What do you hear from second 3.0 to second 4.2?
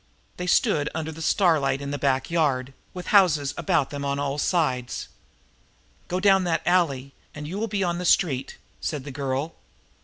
houses about them on